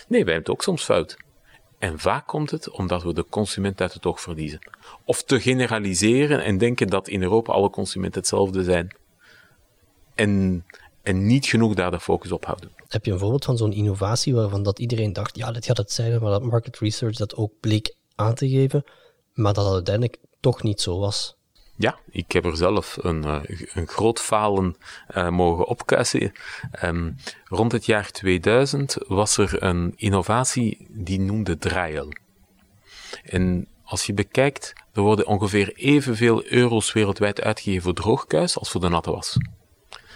[0.07, 1.17] Nee, wij hebben het ook soms fout.
[1.79, 4.59] En vaak komt het omdat we de consument uit het oog verliezen.
[5.03, 8.95] Of te generaliseren en denken dat in Europa alle consumenten hetzelfde zijn.
[10.15, 10.65] En,
[11.01, 12.71] en niet genoeg daar de focus op houden.
[12.87, 15.91] Heb je een voorbeeld van zo'n innovatie waarvan dat iedereen dacht, ja, dit gaat het
[15.91, 18.83] zijn, maar dat market research dat ook bleek aan te geven,
[19.33, 21.38] maar dat het uiteindelijk toch niet zo was?
[21.79, 23.41] Ja, ik heb er zelf een, uh,
[23.73, 24.75] een groot falen
[25.15, 26.31] uh, mogen opkuisen.
[26.83, 27.15] Um,
[27.45, 32.13] rond het jaar 2000 was er een innovatie die noemde Draaiel.
[33.23, 38.81] En als je bekijkt, er worden ongeveer evenveel euro's wereldwijd uitgegeven voor droogkuis als voor
[38.81, 39.37] de natte was.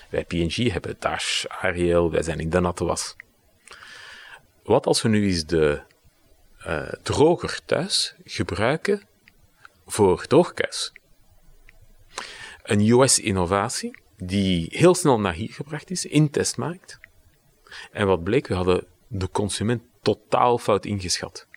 [0.10, 3.16] Wij P&G hebben Dash, Ariel, wij zijn in de natte was.
[4.64, 5.82] Wat als we nu eens de
[6.68, 9.02] uh, droger thuis gebruiken
[9.86, 10.92] voor droogkuis?
[12.64, 17.00] Een US-innovatie die heel snel naar hier gebracht is, in testmarkt.
[17.92, 21.48] En wat bleek, we hadden de consument totaal fout ingeschat.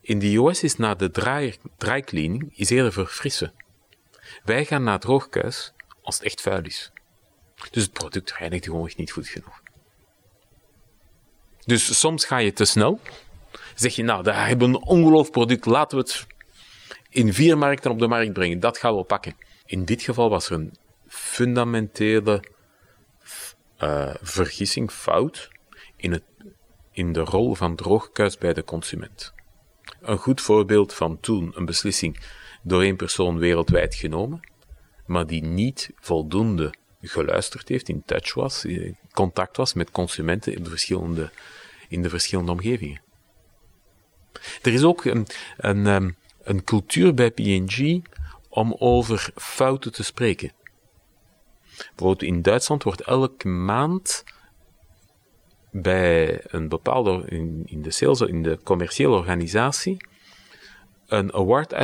[0.00, 3.52] In de US is na de draai, draaicleaning is eerder verfrissen.
[4.44, 6.92] Wij gaan naar droogkuis als het echt vuil is.
[7.70, 9.62] Dus het product reinigt gewoon niet goed genoeg.
[11.64, 13.00] Dus soms ga je te snel.
[13.74, 16.26] Zeg je, nou, daar hebben we een ongelooflijk product, laten we het
[17.08, 18.60] in vier markten op de markt brengen.
[18.60, 19.36] Dat gaan we pakken.
[19.74, 20.74] In dit geval was er een
[21.06, 22.44] fundamentele
[23.82, 25.50] uh, vergissing, fout,
[25.96, 26.22] in, het,
[26.92, 29.32] in de rol van droogkuis bij de consument.
[30.00, 32.20] Een goed voorbeeld van toen een beslissing
[32.62, 34.40] door één persoon wereldwijd genomen,
[35.06, 40.62] maar die niet voldoende geluisterd heeft, in touch was, in contact was met consumenten in
[40.62, 41.30] de verschillende,
[41.88, 43.02] in de verschillende omgevingen.
[44.62, 46.10] Er is ook een, een, ehm,
[46.42, 48.02] een cultuur bij P&G
[48.54, 50.52] om over fouten te spreken.
[51.76, 54.24] Bijvoorbeeld in Duitsland wordt elke maand
[55.70, 59.96] bij een bepaalde, in, in de in de commerciële organisatie,
[61.06, 61.74] een award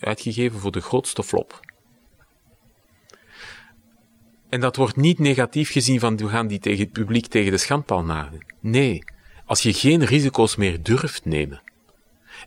[0.00, 1.60] uitgegeven voor de grootste flop.
[4.48, 7.58] En dat wordt niet negatief gezien van we gaan die tegen het publiek tegen de
[7.58, 8.46] schandpaal nagelen.
[8.60, 9.04] Nee,
[9.44, 11.62] als je geen risico's meer durft nemen,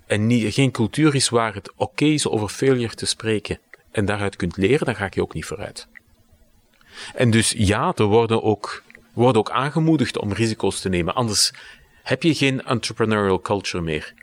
[0.06, 3.60] en niet, geen cultuur is waar het oké is over failure te spreken
[3.92, 5.88] en daaruit kunt leren, dan ga ik je ook niet vooruit.
[7.16, 11.54] En dus ja, er worden ook, worden ook aangemoedigd om risico's te nemen, anders
[12.04, 14.14] heb je geen entrepreneurial culture meer.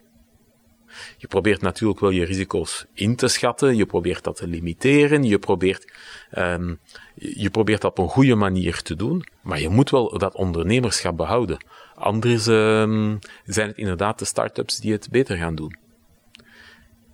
[1.16, 5.38] Je probeert natuurlijk wel je risico's in te schatten, je probeert dat te limiteren, je
[5.38, 5.92] probeert,
[6.38, 6.78] um,
[7.14, 11.16] je probeert dat op een goede manier te doen, maar je moet wel dat ondernemerschap
[11.16, 11.64] behouden.
[11.94, 15.76] Anders um, zijn het inderdaad de start-ups die het beter gaan doen.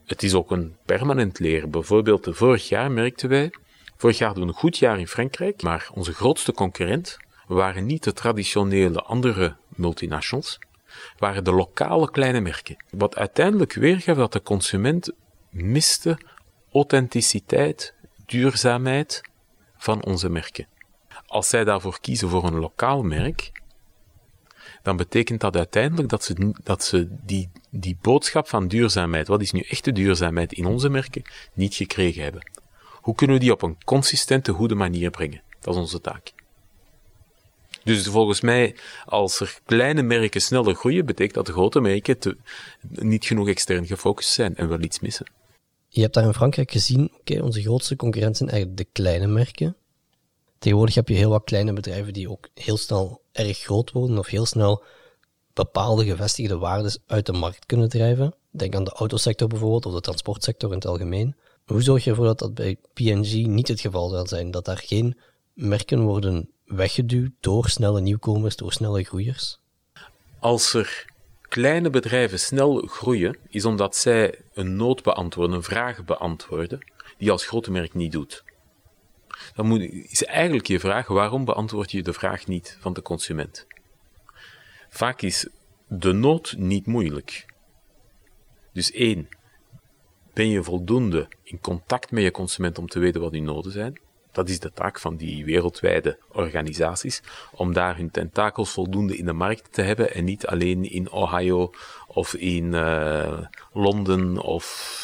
[0.04, 1.70] Het is ook een permanent leren.
[1.70, 3.52] Bijvoorbeeld, vorig jaar merkten wij,
[3.96, 7.16] vorig jaar hadden we een goed jaar in Frankrijk, maar onze grootste concurrent
[7.46, 10.58] waren niet de traditionele andere multinationals,
[11.18, 12.76] waren de lokale kleine merken.
[12.90, 15.12] Wat uiteindelijk weergaf dat de consument
[15.50, 16.18] miste
[16.72, 17.94] authenticiteit,
[18.26, 19.22] duurzaamheid
[19.76, 20.66] van onze merken.
[21.26, 23.52] Als zij daarvoor kiezen voor een lokaal merk,
[24.82, 29.52] dan betekent dat uiteindelijk dat ze, dat ze die, die boodschap van duurzaamheid, wat is
[29.52, 32.50] nu echte duurzaamheid in onze merken, niet gekregen hebben.
[32.92, 35.42] Hoe kunnen we die op een consistente, goede manier brengen?
[35.60, 36.32] Dat is onze taak.
[37.84, 42.36] Dus volgens mij, als er kleine merken sneller groeien, betekent dat de grote merken te,
[42.88, 45.26] niet genoeg extern gefocust zijn en wel iets missen.
[45.88, 49.76] Je hebt daar in Frankrijk gezien, oké, onze grootste concurrenten zijn eigenlijk de kleine merken.
[50.58, 54.26] Tegenwoordig heb je heel wat kleine bedrijven die ook heel snel erg groot worden of
[54.26, 54.82] heel snel
[55.52, 58.34] bepaalde gevestigde waarden uit de markt kunnen drijven.
[58.50, 61.36] Denk aan de autosector bijvoorbeeld, of de transportsector in het algemeen.
[61.64, 64.50] Hoe zorg je ervoor dat dat bij P&G niet het geval zal zijn?
[64.50, 65.18] Dat daar geen
[65.52, 69.58] merken worden weggeduwd door snelle nieuwkomers, door snelle groeiers?
[70.38, 71.04] Als er
[71.40, 77.46] kleine bedrijven snel groeien, is omdat zij een nood beantwoorden, een vraag beantwoorden, die als
[77.46, 78.44] grote merk niet doet
[79.54, 83.66] dan moet, is eigenlijk je vraag, waarom beantwoord je de vraag niet van de consument?
[84.88, 85.48] Vaak is
[85.88, 87.46] de nood niet moeilijk.
[88.72, 89.28] Dus één,
[90.32, 94.00] ben je voldoende in contact met je consument om te weten wat die noden zijn?
[94.34, 99.32] Dat is de taak van die wereldwijde organisaties, om daar hun tentakels voldoende in de
[99.32, 101.70] markt te hebben en niet alleen in Ohio
[102.06, 103.38] of in uh,
[103.72, 105.02] Londen of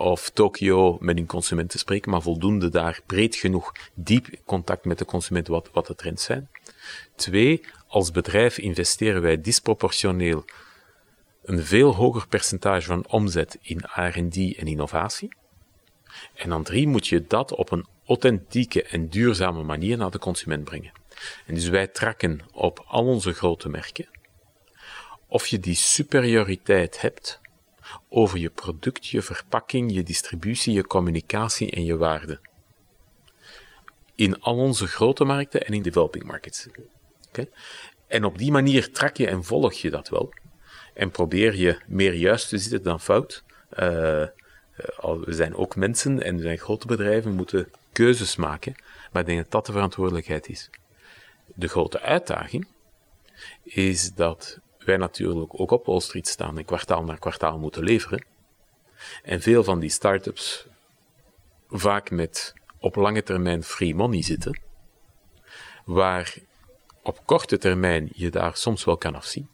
[0.00, 4.98] of Tokio met hun consument te spreken, maar voldoende daar breed genoeg diep contact met
[4.98, 6.48] de consument wat, wat de trends zijn.
[7.14, 10.44] Twee, als bedrijf investeren wij disproportioneel
[11.42, 15.28] een veel hoger percentage van omzet in R&D en innovatie.
[16.40, 20.64] En dan drie, moet je dat op een authentieke en duurzame manier naar de consument
[20.64, 20.92] brengen.
[21.46, 24.08] En dus wij trakken op al onze grote merken
[25.30, 27.40] of je die superioriteit hebt
[28.08, 32.40] over je product, je verpakking, je distributie, je communicatie en je waarde.
[34.14, 36.66] In al onze grote markten en in developing markets.
[38.06, 40.32] En op die manier trak je en volg je dat wel.
[40.94, 43.44] En probeer je meer juist te zitten dan fout.
[43.78, 44.26] Uh,
[45.00, 48.74] we zijn ook mensen en we zijn grote bedrijven, moeten keuzes maken.
[49.12, 50.70] Maar ik denk dat dat de verantwoordelijkheid is.
[51.54, 52.66] De grote uitdaging
[53.62, 58.24] is dat wij natuurlijk ook op Wall Street staan en kwartaal na kwartaal moeten leveren.
[59.22, 60.66] En veel van die start-ups
[61.68, 64.60] vaak met op lange termijn free money zitten,
[65.84, 66.34] waar
[67.02, 69.48] op korte termijn je daar soms wel kan afzien,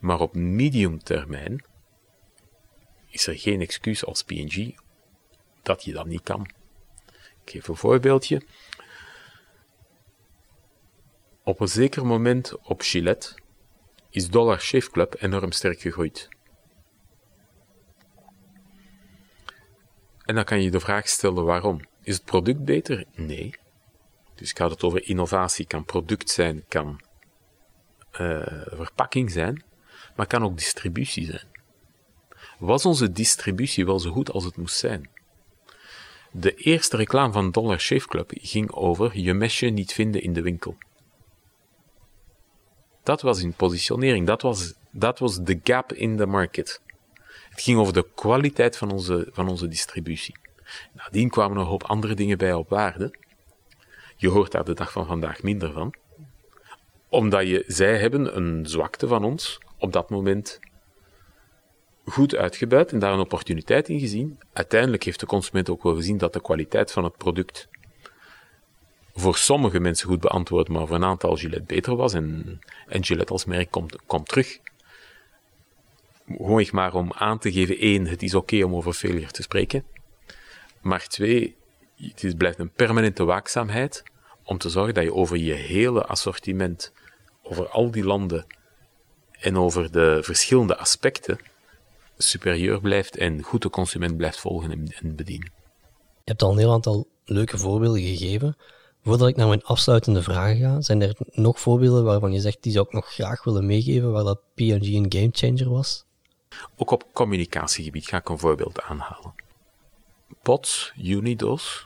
[0.00, 1.64] maar op medium termijn
[3.14, 4.74] is er geen excuus als PNG
[5.62, 6.50] dat je dat niet kan.
[7.44, 8.42] Ik geef een voorbeeldje.
[11.42, 13.34] Op een zeker moment op Gillette
[14.10, 16.28] is Dollar Shave Club enorm sterk gegroeid.
[20.24, 21.80] En dan kan je de vraag stellen waarom.
[22.02, 23.04] Is het product beter?
[23.14, 23.54] Nee.
[24.34, 27.00] Dus gaat het over innovatie, kan product zijn, kan
[28.12, 29.64] uh, verpakking zijn,
[30.16, 31.53] maar kan ook distributie zijn.
[32.58, 35.10] Was onze distributie wel zo goed als het moest zijn?
[36.30, 40.42] De eerste reclame van Dollar Shave Club ging over je mesje niet vinden in de
[40.42, 40.76] winkel.
[43.02, 44.26] Dat was in positionering.
[44.26, 46.80] Dat was, dat was de gap in de market.
[47.50, 50.36] Het ging over de kwaliteit van onze, van onze distributie.
[50.92, 53.14] Nadien kwamen er een hoop andere dingen bij op waarde.
[54.16, 55.94] Je hoort daar de dag van vandaag minder van.
[57.08, 60.60] Omdat je, zij hebben een zwakte van ons op dat moment
[62.04, 64.38] goed uitgebuit en daar een opportuniteit in gezien.
[64.52, 67.68] Uiteindelijk heeft de consument ook wel gezien dat de kwaliteit van het product
[69.14, 72.14] voor sommige mensen goed beantwoord, maar voor een aantal Gillette beter was.
[72.14, 74.58] En, en Gillette als merk komt, komt terug.
[76.26, 79.84] Gewoon maar om aan te geven, één, het is oké om over failure te spreken.
[80.80, 81.56] Maar twee,
[81.96, 84.02] het blijft een permanente waakzaamheid
[84.42, 86.92] om te zorgen dat je over je hele assortiment,
[87.42, 88.46] over al die landen
[89.40, 91.38] en over de verschillende aspecten
[92.16, 95.52] superieur blijft en goed de consument blijft volgen en bedienen.
[96.24, 98.56] Je hebt al een heel aantal leuke voorbeelden gegeven.
[99.02, 102.72] Voordat ik naar mijn afsluitende vragen ga, zijn er nog voorbeelden waarvan je zegt die
[102.72, 106.04] zou ik nog graag willen meegeven waar dat P&G een gamechanger was?
[106.76, 109.34] Ook op communicatiegebied ga ik een voorbeeld aanhalen.
[110.42, 111.84] POTS, Unidos,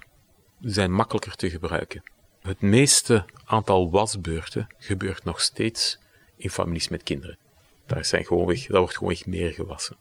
[0.61, 2.03] zijn makkelijker te gebruiken.
[2.41, 5.99] Het meeste aantal wasbeurten gebeurt nog steeds
[6.37, 7.39] in families met kinderen.
[7.87, 9.97] Daar, zijn gewoonweg, daar wordt gewoonweg meer gewassen.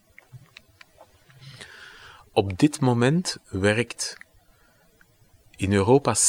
[2.37, 4.17] Op dit moment werkt
[5.55, 6.19] in Europa 60%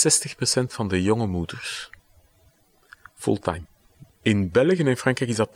[0.65, 1.91] van de jonge moeders
[3.15, 3.67] fulltime.
[4.23, 5.51] In België en Frankrijk is dat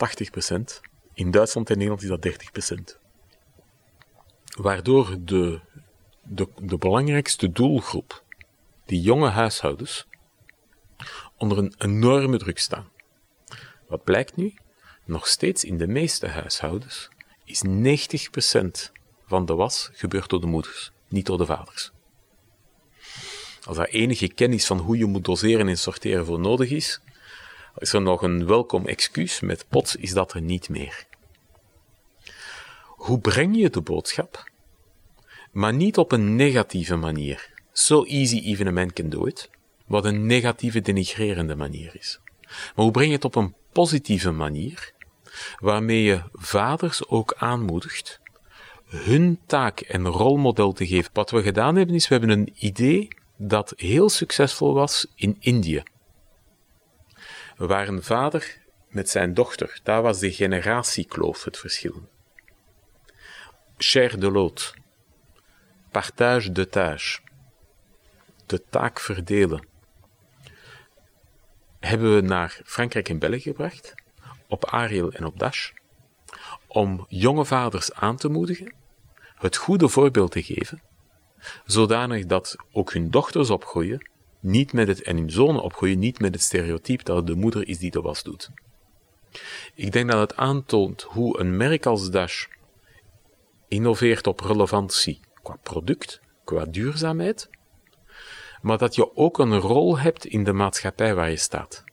[0.51, 0.79] 80%.
[1.13, 2.99] In Duitsland en Nederland is dat 30%.
[4.57, 5.59] Waardoor de,
[6.23, 8.23] de, de belangrijkste doelgroep,
[8.85, 10.07] die jonge huishoudens,
[11.37, 12.91] onder een enorme druk staan.
[13.87, 14.53] Wat blijkt nu?
[15.05, 17.09] Nog steeds in de meeste huishoudens
[17.43, 18.91] is 90%
[19.33, 21.91] van de was gebeurt door de moeders, niet door de vaders.
[23.63, 26.99] Als daar enige kennis van hoe je moet doseren en sorteren voor nodig is,
[27.77, 29.39] is er nog een welkom excuus.
[29.39, 31.05] Met POTS is dat er niet meer.
[32.85, 34.51] Hoe breng je de boodschap?
[35.51, 37.53] Maar niet op een negatieve manier.
[37.71, 39.49] So easy even a man can do it.
[39.85, 42.19] Wat een negatieve, denigrerende manier is.
[42.41, 44.93] Maar hoe breng je het op een positieve manier,
[45.59, 48.21] waarmee je vaders ook aanmoedigt
[48.93, 51.09] hun taak en rolmodel te geven.
[51.13, 55.83] Wat we gedaan hebben is, we hebben een idee dat heel succesvol was in Indië.
[57.55, 62.09] Waar een vader met zijn dochter, daar was de generatiekloof het verschil.
[63.77, 64.73] Cher de lot,
[65.91, 67.23] partage de tâche,
[68.45, 69.67] de taak verdelen,
[71.79, 73.93] hebben we naar Frankrijk en België gebracht,
[74.47, 75.71] op Ariel en op Dash,
[76.67, 78.73] om jonge vaders aan te moedigen,
[79.43, 80.81] het goede voorbeeld te geven
[81.65, 86.33] zodanig dat ook hun dochters opgroeien, niet met het, en hun zonen opgroeien, niet met
[86.33, 88.49] het stereotype dat het de moeder is die de was doet.
[89.75, 92.45] Ik denk dat het aantoont hoe een merk als Dash
[93.67, 97.49] innoveert op relevantie qua product, qua duurzaamheid,
[98.61, 101.83] maar dat je ook een rol hebt in de maatschappij waar je staat.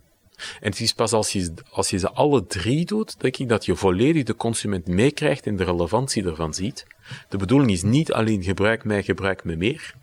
[0.61, 3.65] En het is pas als je, als je ze alle drie doet, denk ik dat
[3.65, 6.87] je volledig de consument meekrijgt en de relevantie ervan ziet.
[7.29, 9.95] De bedoeling is niet alleen gebruik mij, gebruik me meer,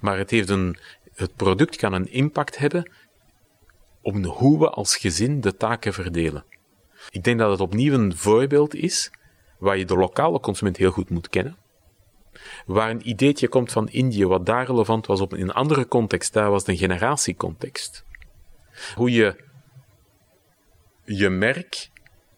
[0.00, 0.76] maar het, heeft een,
[1.14, 2.90] het product kan een impact hebben
[4.02, 6.44] op hoe we als gezin de taken verdelen.
[7.10, 9.10] Ik denk dat het opnieuw een voorbeeld is
[9.58, 11.56] waar je de lokale consument heel goed moet kennen.
[12.66, 16.50] Waar een ideetje komt van Indië, wat daar relevant was op een andere context, daar
[16.50, 18.04] was het een generatiecontext.
[18.94, 19.44] Hoe je
[21.04, 21.90] je merk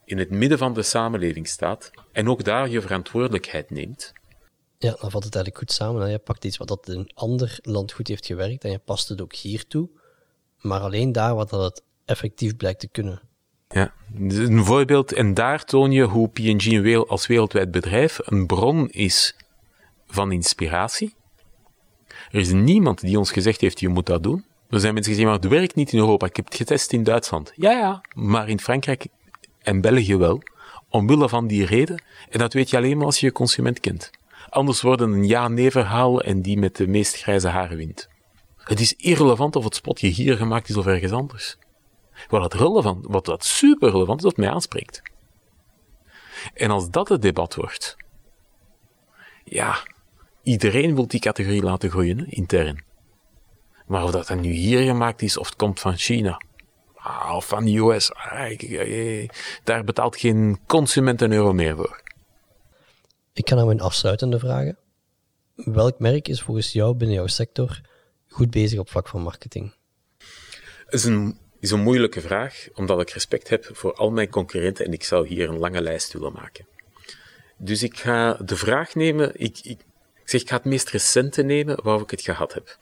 [0.05, 4.13] in het midden van de samenleving staat en ook daar je verantwoordelijkheid neemt.
[4.77, 6.09] Ja, dan valt het eigenlijk goed samen.
[6.09, 9.09] Je pakt iets wat dat in een ander land goed heeft gewerkt en je past
[9.09, 9.89] het ook hier toe,
[10.61, 13.21] maar alleen daar wat dat het effectief blijkt te kunnen.
[13.67, 19.35] Ja, een voorbeeld, en daar toon je hoe P&G als wereldwijd bedrijf een bron is
[20.07, 21.15] van inspiratie.
[22.31, 24.45] Er is niemand die ons gezegd heeft, je moet dat doen.
[24.69, 26.25] Er zijn mensen die zeggen, maar het werkt niet in Europa.
[26.25, 27.51] Ik heb het getest in Duitsland.
[27.55, 29.07] Ja, ja, maar in Frankrijk
[29.65, 30.41] en België wel.
[30.89, 32.03] Omwille van die reden.
[32.29, 34.11] En dat weet je alleen maar als je je consument kent.
[34.49, 38.09] Anders worden een ja-nee verhaal en die met de meest grijze haren wint.
[38.57, 41.57] Het is irrelevant of het spotje hier gemaakt is of ergens anders.
[42.27, 45.01] Wat het relevant, wat dat super relevant is, wat mij aanspreekt.
[46.53, 47.95] En als dat het debat wordt,
[49.43, 49.77] ja,
[50.43, 52.83] iedereen wil die categorie laten groeien, intern.
[53.87, 56.41] Maar of dat dan nu hier gemaakt is of het komt van China
[57.05, 59.27] ah, of van de US, ah,
[59.63, 62.01] daar betaalt geen consument een euro meer voor.
[63.33, 64.77] Ik ga naar mijn afsluitende vragen.
[65.55, 67.81] Welk merk is volgens jou binnen jouw sector
[68.27, 69.73] goed bezig op vlak van marketing?
[70.85, 74.85] Het is een, is een moeilijke vraag, omdat ik respect heb voor al mijn concurrenten
[74.85, 76.67] en ik zou hier een lange lijst willen maken.
[77.57, 79.79] Dus ik ga de vraag nemen, ik, ik,
[80.15, 82.77] ik zeg, ik ga het meest recente nemen waar ik het gehad heb.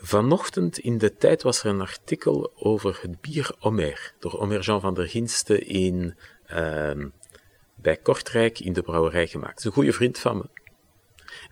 [0.00, 4.80] Vanochtend in de tijd was er een artikel over het bier Omer, door Omer Jean
[4.80, 6.16] van der Ginste in,
[6.50, 7.04] uh,
[7.74, 9.58] bij Kortrijk in de brouwerij gemaakt.
[9.58, 10.48] Is een goede vriend van me.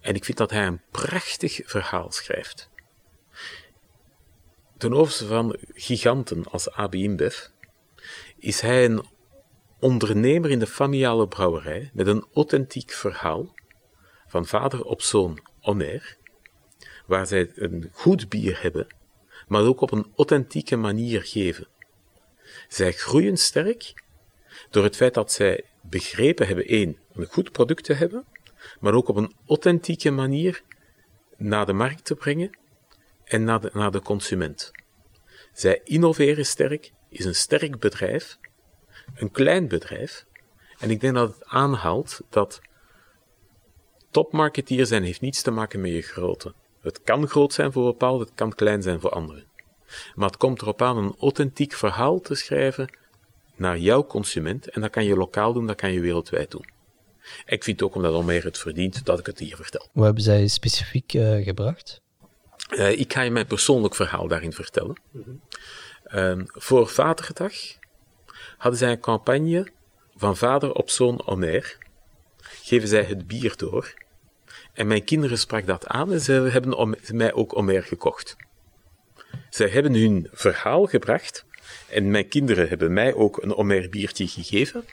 [0.01, 2.71] En ik vind dat hij een prachtig verhaal schrijft.
[4.79, 7.47] Ten overste van giganten als AB InBev,
[8.39, 9.05] is hij een
[9.81, 13.55] ondernemer in de familiale brouwerij met een authentiek verhaal
[14.27, 16.17] van vader op zoon Omer,
[17.07, 18.87] waar zij een goed bier hebben,
[19.49, 21.67] maar ook op een authentieke manier geven.
[22.69, 24.05] Zij groeien sterk
[24.71, 28.25] door het feit dat zij begrepen hebben, één, een goed product te hebben,
[28.81, 30.63] maar ook op een authentieke manier
[31.37, 32.59] naar de markt te brengen
[33.25, 34.71] en naar de, naar de consument.
[35.53, 38.39] Zij innoveren sterk, is een sterk bedrijf,
[39.15, 40.25] een klein bedrijf,
[40.79, 42.61] en ik denk dat het aanhaalt dat
[44.11, 46.55] topmarketeer zijn heeft niets te maken met je grootte.
[46.87, 49.45] Het kan groot zijn voor bepaalden, het kan klein zijn voor anderen.
[50.15, 52.89] Maar het komt erop aan een authentiek verhaal te schrijven
[53.57, 54.71] naar jouw consument.
[54.71, 56.69] En dat kan je lokaal doen, dat kan je wereldwijd doen.
[57.47, 59.89] Ik vind ook, omdat meer het verdient, dat ik het hier vertel.
[59.93, 62.01] Wat hebben zij specifiek uh, gebracht?
[62.71, 65.01] Uh, ik ga je mijn persoonlijk verhaal daarin vertellen.
[65.11, 65.41] Mm -hmm.
[66.39, 67.55] uh, voor Vaderdag
[68.57, 69.69] hadden zij een campagne
[70.17, 71.79] van vader op zoon Omer.
[72.37, 73.95] Geven zij het bier door
[74.77, 78.37] en mijn kinderen sprak dat aan en ze hebben mij ook Omer gekocht.
[79.51, 81.45] Zij hebben hun verhaal gebracht
[81.89, 84.85] en mijn kinderen hebben mij ook een Omer biertje gegeven,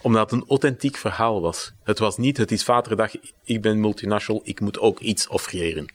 [0.00, 1.72] omdat het een authentiek verhaal was.
[1.84, 3.12] Het was niet, het is vaderdag,
[3.44, 5.94] ik ben multinational, ik moet ook iets offreren.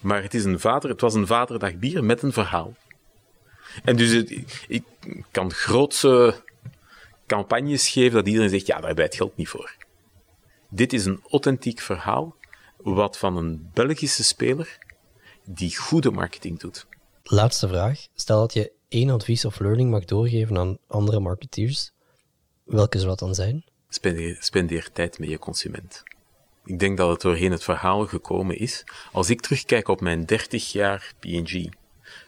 [0.00, 2.74] Maar het, is een vader, het was een vaderdag bier met een verhaal.
[3.84, 4.30] En dus het,
[4.68, 4.84] ik
[5.30, 6.42] kan grootse
[7.26, 9.83] campagnes geven dat iedereen zegt, ja, daar bijt geld niet voor.
[10.68, 12.36] Dit is een authentiek verhaal,
[12.76, 14.78] wat van een Belgische speler
[15.44, 16.86] die goede marketing doet.
[17.22, 18.06] Laatste vraag.
[18.14, 21.92] Stel dat je één advies of learning mag doorgeven aan andere marketeers.
[22.64, 23.64] Welke zou dat dan zijn?
[23.88, 26.02] Spendeer, spendeer tijd met je consument.
[26.64, 28.84] Ik denk dat het doorheen het verhaal gekomen is.
[29.12, 31.68] Als ik terugkijk op mijn 30 jaar P&G,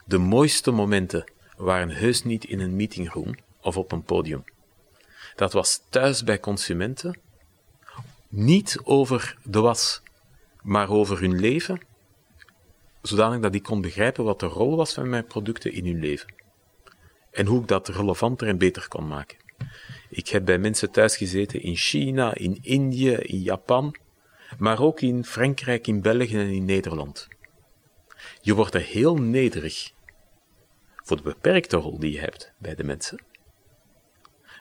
[0.04, 4.44] de mooiste momenten waren heus niet in een meetingroom of op een podium.
[5.36, 7.18] Dat was thuis bij consumenten
[8.28, 10.02] niet over de was,
[10.62, 11.80] maar over hun leven,
[13.02, 16.34] zodanig dat ik kon begrijpen wat de rol was van mijn producten in hun leven.
[17.30, 19.36] En hoe ik dat relevanter en beter kon maken.
[20.10, 23.96] Ik heb bij mensen thuis gezeten in China, in Indië, in Japan,
[24.58, 27.28] maar ook in Frankrijk, in België en in Nederland.
[28.40, 29.92] Je wordt er heel nederig
[30.96, 33.24] voor de beperkte rol die je hebt bij de mensen.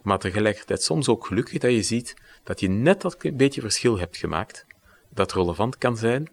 [0.06, 4.18] Maar tegelijkertijd soms ook gelukkig dat je ziet dat je net dat beetje verschil hebt
[4.18, 4.66] gemaakt,
[5.10, 6.30] dat relevant kan zijn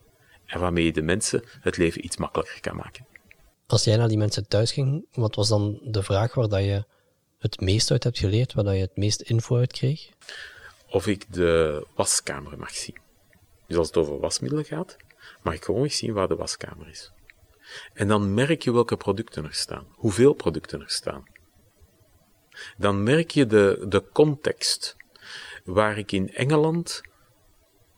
[0.46, 3.06] en waarmee je de mensen het leven iets makkelijker kan maken.
[3.66, 6.84] Als jij naar die mensen thuis ging, wat was dan de vraag waar dat je
[7.38, 10.08] het meest uit hebt geleerd, waar dat je het meest info uit kreeg?
[10.88, 12.98] Of ik de waskamer mag zien.
[13.66, 14.96] Dus als het over wasmiddelen gaat,
[15.42, 17.12] mag ik gewoon eens zien waar de waskamer is.
[17.92, 21.24] En dan merk je welke producten er staan, hoeveel producten er staan.
[22.76, 24.96] Dan merk je de, de context,
[25.64, 27.00] waar ik in Engeland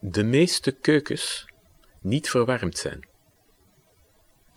[0.01, 1.47] de meeste keukens
[2.01, 3.07] niet verwarmd zijn.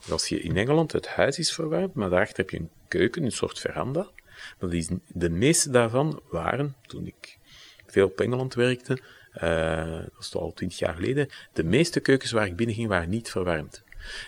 [0.10, 3.32] Als je in Engeland het huis is verwarmd, maar daarachter heb je een keuken, een
[3.32, 4.10] soort veranda,
[4.58, 7.38] dat is, de meeste daarvan waren, toen ik
[7.86, 9.00] veel op Engeland werkte,
[9.36, 13.30] uh, dat is al twintig jaar geleden, de meeste keukens waar ik binnenging waren niet
[13.30, 13.84] verwarmd.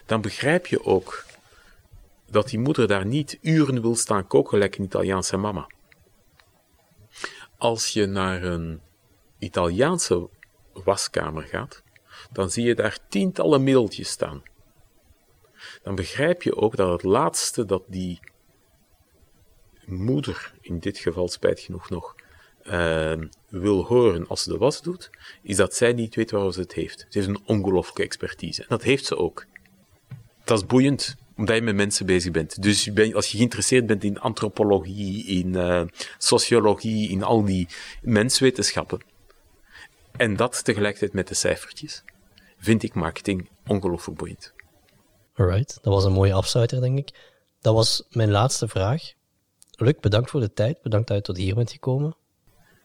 [0.05, 1.25] Dan begrijp je ook
[2.31, 5.67] dat die moeder daar niet uren wil staan koken, gelijk een Italiaanse mama.
[7.57, 8.81] Als je naar een
[9.39, 10.29] Italiaanse
[10.73, 11.83] waskamer gaat,
[12.31, 14.43] dan zie je daar tientallen middeltjes staan.
[15.83, 18.19] Dan begrijp je ook dat het laatste dat die
[19.85, 22.15] moeder, in dit geval spijt genoeg nog,
[22.63, 23.13] uh,
[23.49, 25.09] wil horen als ze de was doet,
[25.41, 26.99] is dat zij niet weet waar ze het heeft.
[26.99, 28.65] Ze heeft een ongelooflijke expertise.
[28.67, 29.45] Dat heeft ze ook.
[30.43, 32.61] Dat is boeiend, omdat je met mensen bezig bent.
[32.61, 35.81] Dus je als je geïnteresseerd bent in antropologie, in uh,
[36.17, 37.67] sociologie, in al die
[38.01, 38.99] menswetenschappen,
[40.17, 42.03] en dat tegelijkertijd met de cijfertjes,
[42.57, 44.53] vind ik marketing ongelooflijk boeiend.
[45.33, 47.09] Alright, dat was een mooie afsluiter, denk ik.
[47.61, 49.01] Dat was mijn laatste vraag.
[49.71, 50.81] Luc, bedankt voor de tijd.
[50.81, 52.15] Bedankt dat je tot hier bent gekomen.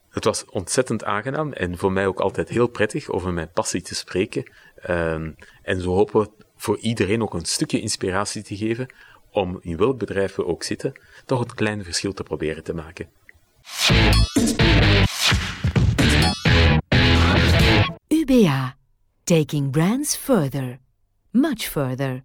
[0.09, 3.95] Het was ontzettend aangenaam en voor mij ook altijd heel prettig over mijn passie te
[3.95, 4.51] spreken.
[4.89, 5.13] Uh,
[5.63, 8.87] en zo hopen we voor iedereen ook een stukje inspiratie te geven
[9.31, 13.09] om in welk bedrijf we ook zitten, toch het kleine verschil te proberen te maken.
[18.09, 18.77] UBA.
[19.25, 20.79] Taking brands further.
[21.31, 22.25] Much further.